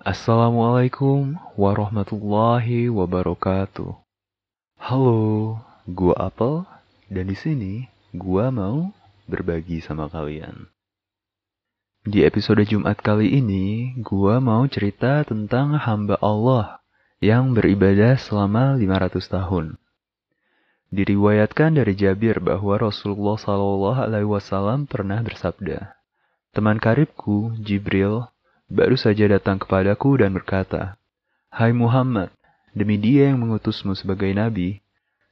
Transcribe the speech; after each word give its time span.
Assalamualaikum 0.00 1.36
warahmatullahi 1.60 2.88
wabarakatuh. 2.88 4.00
Halo, 4.80 5.60
gua 5.84 6.16
Apel 6.16 6.64
dan 7.12 7.28
di 7.28 7.36
sini 7.36 7.84
gua 8.16 8.48
mau 8.48 8.96
berbagi 9.28 9.84
sama 9.84 10.08
kalian. 10.08 10.72
Di 12.00 12.24
episode 12.24 12.64
Jumat 12.64 12.96
kali 13.04 13.44
ini, 13.44 13.92
gua 14.00 14.40
mau 14.40 14.64
cerita 14.72 15.20
tentang 15.20 15.76
hamba 15.76 16.16
Allah 16.24 16.80
yang 17.20 17.52
beribadah 17.52 18.16
selama 18.16 18.80
500 18.80 19.20
tahun. 19.28 19.76
Diriwayatkan 20.96 21.76
dari 21.76 21.92
Jabir 21.92 22.40
bahwa 22.40 22.80
Rasulullah 22.80 23.36
Shallallahu 23.36 24.00
Alaihi 24.00 24.32
Wasallam 24.32 24.88
pernah 24.88 25.20
bersabda, 25.20 25.92
"Teman 26.56 26.80
karibku, 26.80 27.52
Jibril, 27.60 28.32
baru 28.70 28.94
saja 28.94 29.26
datang 29.26 29.58
kepadaku 29.58 30.22
dan 30.22 30.30
berkata, 30.30 30.94
Hai 31.50 31.74
Muhammad, 31.74 32.30
demi 32.70 32.94
dia 32.94 33.34
yang 33.34 33.42
mengutusmu 33.42 33.98
sebagai 33.98 34.30
nabi, 34.30 34.78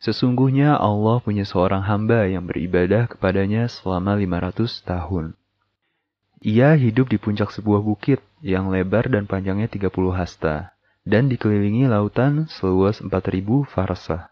sesungguhnya 0.03 0.75
Allah 0.75 1.23
punya 1.23 1.47
seorang 1.47 1.87
hamba 1.87 2.27
yang 2.27 2.51
beribadah 2.51 3.07
kepadanya 3.07 3.71
selama 3.71 4.19
500 4.19 4.83
tahun. 4.83 5.39
Ia 6.43 6.75
hidup 6.75 7.11
di 7.11 7.19
puncak 7.19 7.55
sebuah 7.55 7.83
bukit 7.83 8.19
yang 8.43 8.71
lebar 8.71 9.07
dan 9.07 9.31
panjangnya 9.31 9.71
30 9.71 9.91
hasta, 10.15 10.75
dan 11.07 11.31
dikelilingi 11.31 11.87
lautan 11.87 12.51
seluas 12.51 12.99
4000 12.99 13.67
farsah. 13.67 14.31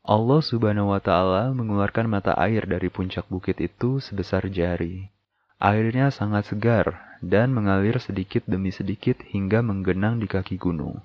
Allah 0.00 0.40
subhanahu 0.40 0.96
wa 0.96 0.98
ta'ala 0.98 1.52
mengeluarkan 1.52 2.08
mata 2.08 2.32
air 2.40 2.64
dari 2.64 2.88
puncak 2.88 3.28
bukit 3.28 3.60
itu 3.60 4.00
sebesar 4.00 4.48
jari. 4.48 5.12
Airnya 5.60 6.08
sangat 6.08 6.48
segar 6.48 7.20
dan 7.20 7.52
mengalir 7.52 8.00
sedikit 8.00 8.40
demi 8.48 8.72
sedikit 8.72 9.20
hingga 9.28 9.60
menggenang 9.60 10.16
di 10.16 10.24
kaki 10.24 10.56
gunung. 10.56 11.04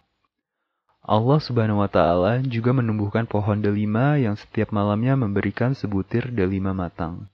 Allah 1.03 1.43
Subhanahu 1.43 1.83
wa 1.83 1.91
taala 1.91 2.39
juga 2.39 2.71
menumbuhkan 2.71 3.27
pohon 3.27 3.59
delima 3.59 4.15
yang 4.15 4.39
setiap 4.39 4.71
malamnya 4.71 5.19
memberikan 5.19 5.75
sebutir 5.75 6.31
delima 6.31 6.71
matang. 6.71 7.27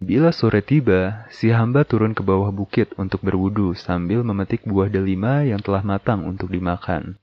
Bila 0.00 0.32
sore 0.32 0.64
tiba, 0.64 1.28
si 1.28 1.52
hamba 1.52 1.84
turun 1.84 2.16
ke 2.16 2.24
bawah 2.24 2.48
bukit 2.48 2.90
untuk 2.96 3.20
berwudu 3.20 3.76
sambil 3.76 4.24
memetik 4.24 4.64
buah 4.64 4.88
delima 4.88 5.44
yang 5.44 5.60
telah 5.60 5.84
matang 5.84 6.24
untuk 6.24 6.48
dimakan. 6.48 7.20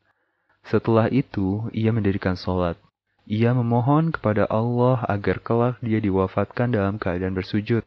Setelah 0.69 1.09
itu, 1.09 1.67
ia 1.73 1.89
mendirikan 1.89 2.37
sholat. 2.37 2.77
Ia 3.25 3.51
memohon 3.57 4.13
kepada 4.13 4.45
Allah 4.45 5.01
agar 5.09 5.41
kelak 5.41 5.81
dia 5.81 5.97
diwafatkan 5.97 6.69
dalam 6.69 7.01
keadaan 7.01 7.33
bersujud 7.33 7.81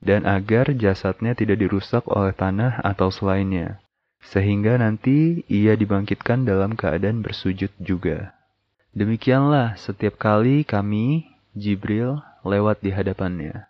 dan 0.00 0.26
agar 0.26 0.72
jasadnya 0.74 1.36
tidak 1.36 1.60
dirusak 1.60 2.04
oleh 2.10 2.34
tanah 2.34 2.80
atau 2.82 3.12
selainnya, 3.12 3.78
sehingga 4.24 4.80
nanti 4.80 5.44
ia 5.46 5.76
dibangkitkan 5.76 6.48
dalam 6.48 6.74
keadaan 6.74 7.20
bersujud 7.20 7.70
juga. 7.78 8.32
Demikianlah 8.94 9.74
setiap 9.74 10.16
kali 10.16 10.62
kami, 10.62 11.26
Jibril, 11.54 12.22
lewat 12.46 12.78
di 12.80 12.94
hadapannya. 12.94 13.66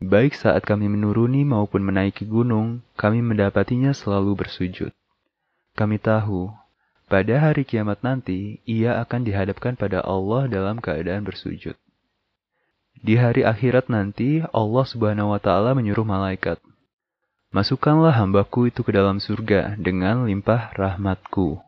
Baik 0.00 0.36
saat 0.36 0.64
kami 0.66 0.90
menuruni 0.90 1.46
maupun 1.46 1.80
menaiki 1.80 2.26
gunung, 2.26 2.84
kami 2.98 3.24
mendapatinya 3.24 3.94
selalu 3.94 4.44
bersujud. 4.44 4.92
Kami 5.78 5.96
tahu, 5.96 6.52
pada 7.04 7.36
hari 7.36 7.68
kiamat 7.68 8.00
nanti, 8.00 8.60
ia 8.64 8.98
akan 9.04 9.28
dihadapkan 9.28 9.76
pada 9.76 10.00
Allah 10.00 10.48
dalam 10.48 10.80
keadaan 10.80 11.24
bersujud. 11.24 11.76
Di 13.00 13.18
hari 13.18 13.42
akhirat 13.42 13.90
nanti, 13.90 14.44
Allah 14.54 14.84
Subhanahu 14.86 15.34
wa 15.34 15.40
Ta'ala 15.42 15.74
menyuruh 15.74 16.06
malaikat, 16.06 16.62
"Masukkanlah 17.50 18.14
hambaku 18.14 18.70
itu 18.70 18.86
ke 18.86 18.94
dalam 18.94 19.18
surga 19.18 19.74
dengan 19.80 20.28
limpah 20.28 20.74
rahmatku." 20.78 21.58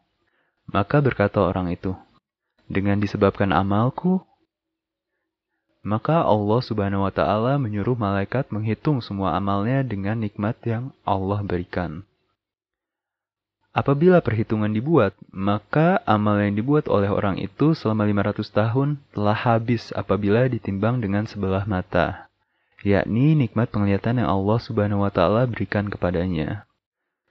Maka 0.71 0.99
berkata 1.03 1.43
orang 1.43 1.71
itu, 1.71 1.95
"Dengan 2.71 2.99
disebabkan 3.03 3.51
amalku?" 3.51 4.23
Maka 5.87 6.27
Allah 6.27 6.61
Subhanahu 6.67 7.07
wa 7.07 7.13
Ta'ala 7.15 7.63
menyuruh 7.63 7.95
malaikat 7.95 8.51
menghitung 8.51 8.99
semua 8.99 9.39
amalnya 9.39 9.87
dengan 9.87 10.19
nikmat 10.19 10.59
yang 10.67 10.91
Allah 11.07 11.47
berikan. 11.47 12.03
Apabila 13.77 14.25
perhitungan 14.25 14.73
dibuat, 14.73 15.13
maka 15.29 16.01
amal 16.09 16.41
yang 16.41 16.57
dibuat 16.57 16.89
oleh 16.89 17.13
orang 17.13 17.37
itu 17.37 17.77
selama 17.77 18.09
500 18.09 18.49
tahun 18.49 18.89
telah 19.13 19.37
habis 19.37 19.93
apabila 19.93 20.49
ditimbang 20.49 21.05
dengan 21.05 21.29
sebelah 21.29 21.69
mata, 21.69 22.33
yakni 22.81 23.37
nikmat 23.37 23.69
penglihatan 23.69 24.25
yang 24.25 24.33
Allah 24.33 24.59
Subhanahu 24.65 25.05
wa 25.05 25.13
taala 25.13 25.45
berikan 25.45 25.93
kepadanya. 25.93 26.65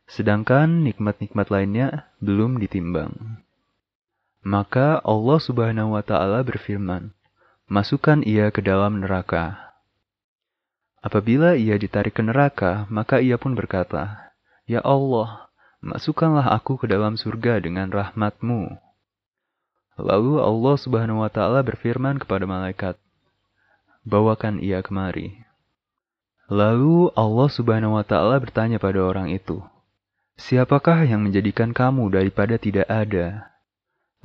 Sedangkan 0.05 0.85
nikmat-nikmat 0.85 1.49
lainnya 1.49 2.05
belum 2.21 2.61
ditimbang. 2.61 3.41
Maka 4.45 5.01
Allah 5.01 5.41
Subhanahu 5.41 5.97
wa 5.97 6.05
taala 6.05 6.45
berfirman, 6.45 7.09
"Masukkan 7.65 8.21
ia 8.21 8.53
ke 8.53 8.61
dalam 8.61 9.01
neraka." 9.01 9.73
Apabila 11.01 11.57
ia 11.57 11.73
ditarik 11.81 12.13
ke 12.13 12.21
neraka, 12.21 12.85
maka 12.93 13.17
ia 13.17 13.41
pun 13.41 13.57
berkata, 13.57 14.29
"Ya 14.69 14.85
Allah, 14.85 15.45
Masukkanlah 15.85 16.49
aku 16.49 16.81
ke 16.81 16.89
dalam 16.89 17.13
surga 17.13 17.61
dengan 17.61 17.93
rahmatmu. 17.93 18.73
Lalu 20.01 20.41
Allah 20.41 20.75
subhanahu 20.81 21.21
wa 21.21 21.29
ta'ala 21.29 21.61
berfirman 21.61 22.17
kepada 22.17 22.49
malaikat, 22.49 22.97
Bawakan 24.01 24.65
ia 24.65 24.81
kemari. 24.81 25.45
Lalu 26.49 27.13
Allah 27.13 27.49
subhanahu 27.53 28.01
wa 28.01 28.01
ta'ala 28.01 28.41
bertanya 28.41 28.81
pada 28.81 28.97
orang 28.97 29.29
itu, 29.29 29.61
Siapakah 30.41 31.05
yang 31.05 31.21
menjadikan 31.21 31.69
kamu 31.69 32.09
daripada 32.09 32.57
tidak 32.57 32.89
ada? 32.89 33.53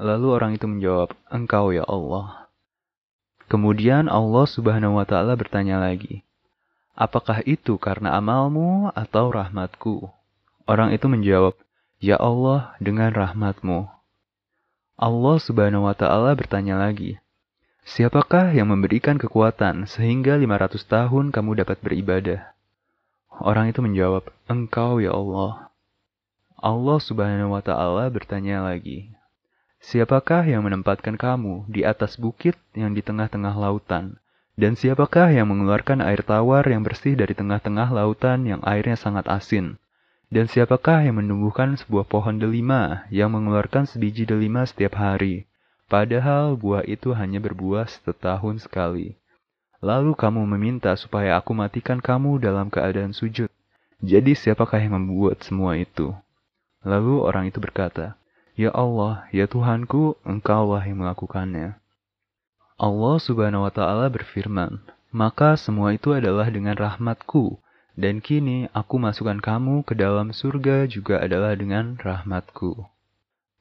Lalu 0.00 0.26
orang 0.32 0.56
itu 0.56 0.64
menjawab, 0.64 1.12
Engkau 1.28 1.76
ya 1.76 1.84
Allah. 1.84 2.48
Kemudian 3.52 4.08
Allah 4.08 4.48
subhanahu 4.48 4.96
wa 4.96 5.04
ta'ala 5.04 5.36
bertanya 5.36 5.76
lagi, 5.76 6.24
Apakah 6.96 7.44
itu 7.44 7.76
karena 7.76 8.16
amalmu 8.16 8.88
atau 8.96 9.28
rahmatku? 9.28 10.08
Orang 10.70 10.94
itu 10.94 11.10
menjawab, 11.10 11.58
Ya 11.98 12.14
Allah, 12.14 12.78
dengan 12.78 13.10
rahmatmu. 13.10 13.90
Allah 14.94 15.36
subhanahu 15.42 15.90
wa 15.90 15.98
ta'ala 15.98 16.30
bertanya 16.38 16.78
lagi, 16.78 17.18
Siapakah 17.82 18.54
yang 18.54 18.70
memberikan 18.70 19.18
kekuatan 19.18 19.90
sehingga 19.90 20.38
500 20.38 20.78
tahun 20.86 21.34
kamu 21.34 21.66
dapat 21.66 21.82
beribadah? 21.82 22.54
Orang 23.42 23.66
itu 23.66 23.82
menjawab, 23.82 24.30
Engkau 24.46 25.02
ya 25.02 25.10
Allah. 25.10 25.74
Allah 26.54 26.98
subhanahu 27.02 27.50
wa 27.50 27.62
ta'ala 27.66 28.06
bertanya 28.06 28.62
lagi, 28.62 29.10
Siapakah 29.82 30.46
yang 30.46 30.62
menempatkan 30.62 31.18
kamu 31.18 31.66
di 31.66 31.82
atas 31.82 32.14
bukit 32.14 32.54
yang 32.78 32.94
di 32.94 33.02
tengah-tengah 33.02 33.58
lautan? 33.58 34.22
Dan 34.54 34.78
siapakah 34.78 35.34
yang 35.34 35.50
mengeluarkan 35.50 35.98
air 35.98 36.22
tawar 36.22 36.62
yang 36.70 36.86
bersih 36.86 37.18
dari 37.18 37.34
tengah-tengah 37.34 37.90
lautan 37.90 38.46
yang 38.46 38.62
airnya 38.62 38.94
sangat 38.94 39.26
asin? 39.26 39.74
Dan 40.30 40.46
siapakah 40.46 41.02
yang 41.02 41.18
menumbuhkan 41.18 41.74
sebuah 41.74 42.06
pohon 42.06 42.38
delima 42.38 43.02
yang 43.10 43.34
mengeluarkan 43.34 43.90
sebiji 43.90 44.22
delima 44.22 44.62
setiap 44.62 44.94
hari, 44.94 45.50
padahal 45.90 46.54
buah 46.54 46.86
itu 46.86 47.10
hanya 47.18 47.42
berbuah 47.42 47.90
setahun 47.90 48.62
sekali? 48.62 49.18
Lalu 49.82 50.14
kamu 50.14 50.46
meminta 50.46 50.94
supaya 50.94 51.34
aku 51.34 51.50
matikan 51.50 51.98
kamu 51.98 52.38
dalam 52.38 52.70
keadaan 52.70 53.10
sujud. 53.10 53.50
Jadi 53.98 54.38
siapakah 54.38 54.78
yang 54.78 55.02
membuat 55.02 55.42
semua 55.42 55.74
itu? 55.74 56.14
Lalu 56.86 57.26
orang 57.26 57.50
itu 57.50 57.58
berkata, 57.58 58.14
Ya 58.54 58.70
Allah, 58.70 59.26
ya 59.34 59.50
Tuhanku, 59.50 60.14
engkaulah 60.22 60.86
yang 60.86 61.02
melakukannya. 61.02 61.74
Allah 62.78 63.16
subhanahu 63.18 63.66
wa 63.66 63.72
ta'ala 63.74 64.06
berfirman, 64.08 64.78
Maka 65.10 65.58
semua 65.58 65.90
itu 65.90 66.14
adalah 66.14 66.46
dengan 66.48 66.78
rahmatku, 66.78 67.58
dan 68.00 68.24
kini 68.24 68.72
aku 68.72 68.96
masukkan 68.96 69.36
kamu 69.36 69.84
ke 69.84 69.92
dalam 69.92 70.32
surga 70.32 70.88
juga 70.88 71.20
adalah 71.20 71.52
dengan 71.52 72.00
rahmatku. 72.00 72.88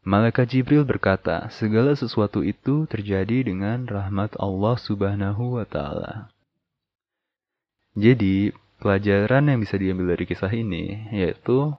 Malaikat 0.08 0.56
Jibril 0.56 0.88
berkata, 0.88 1.52
segala 1.52 1.92
sesuatu 1.92 2.40
itu 2.40 2.88
terjadi 2.88 3.44
dengan 3.44 3.84
rahmat 3.84 4.40
Allah 4.40 4.80
subhanahu 4.80 5.60
wa 5.60 5.68
ta'ala. 5.68 6.32
Jadi, 8.00 8.56
pelajaran 8.80 9.52
yang 9.52 9.60
bisa 9.60 9.76
diambil 9.76 10.16
dari 10.16 10.24
kisah 10.24 10.50
ini, 10.56 11.12
yaitu 11.12 11.76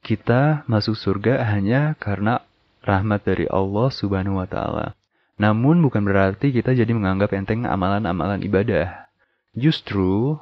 kita 0.00 0.64
masuk 0.64 0.96
surga 0.96 1.44
hanya 1.52 1.92
karena 2.00 2.40
rahmat 2.80 3.28
dari 3.28 3.44
Allah 3.52 3.92
subhanahu 3.92 4.40
wa 4.40 4.48
ta'ala. 4.48 4.96
Namun 5.36 5.84
bukan 5.84 6.00
berarti 6.00 6.48
kita 6.48 6.72
jadi 6.72 6.90
menganggap 6.96 7.28
enteng 7.36 7.68
amalan-amalan 7.68 8.40
ibadah. 8.40 9.04
Justru, 9.52 10.40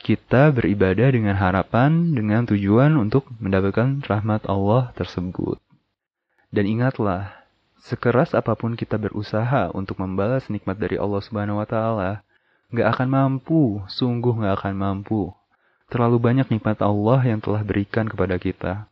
kita 0.00 0.50
beribadah 0.50 1.08
dengan 1.14 1.38
harapan, 1.38 2.12
dengan 2.12 2.42
tujuan 2.48 2.98
untuk 2.98 3.30
mendapatkan 3.38 4.02
rahmat 4.04 4.44
Allah 4.50 4.90
tersebut. 4.98 5.62
Dan 6.54 6.70
ingatlah, 6.70 7.34
sekeras 7.82 8.34
apa 8.34 8.54
pun 8.54 8.78
kita 8.78 8.94
berusaha 8.96 9.70
untuk 9.74 9.98
membalas 10.02 10.46
nikmat 10.50 10.78
dari 10.78 10.98
Allah 10.98 11.22
Subhanahu 11.22 11.58
wa 11.58 11.66
taala, 11.66 12.22
nggak 12.74 12.88
akan 12.94 13.08
mampu, 13.10 13.82
sungguh 13.90 14.42
nggak 14.42 14.62
akan 14.62 14.74
mampu. 14.74 15.30
Terlalu 15.90 16.18
banyak 16.18 16.48
nikmat 16.50 16.80
Allah 16.82 17.20
yang 17.22 17.38
telah 17.38 17.62
berikan 17.62 18.08
kepada 18.08 18.40
kita. 18.40 18.88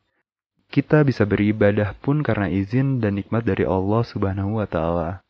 Kita 0.73 1.05
bisa 1.05 1.29
beribadah 1.29 1.93
pun 2.01 2.25
karena 2.25 2.49
izin 2.49 3.03
dan 3.03 3.21
nikmat 3.21 3.45
dari 3.45 3.69
Allah 3.69 4.01
Subhanahu 4.09 4.57
wa 4.57 4.65
Ta'ala. 4.65 5.21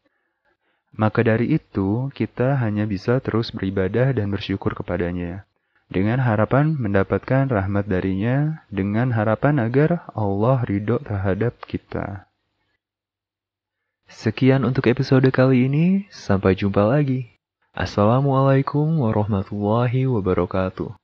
Maka 0.95 1.25
dari 1.25 1.57
itu, 1.57 2.13
kita 2.13 2.61
hanya 2.61 2.85
bisa 2.85 3.19
terus 3.19 3.51
beribadah 3.51 4.13
dan 4.13 4.29
bersyukur 4.29 4.77
kepadanya, 4.77 5.49
dengan 5.93 6.25
harapan 6.25 6.73
mendapatkan 6.81 7.53
rahmat 7.53 7.85
darinya, 7.85 8.65
dengan 8.73 9.13
harapan 9.13 9.61
agar 9.61 10.09
Allah 10.17 10.65
ridho 10.65 10.97
terhadap 11.05 11.61
kita. 11.69 12.27
Sekian 14.09 14.65
untuk 14.65 14.89
episode 14.89 15.29
kali 15.29 15.69
ini, 15.69 16.09
sampai 16.09 16.57
jumpa 16.57 16.81
lagi. 16.89 17.29
Assalamualaikum 17.77 19.05
warahmatullahi 19.05 20.09
wabarakatuh. 20.09 21.02